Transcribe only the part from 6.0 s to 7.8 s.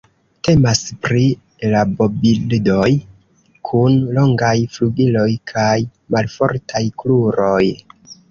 malfortaj kruroj.